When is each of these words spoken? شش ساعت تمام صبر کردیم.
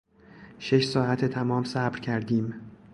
شش 0.59 0.85
ساعت 0.85 1.25
تمام 1.25 1.63
صبر 1.63 1.99
کردیم. 1.99 2.53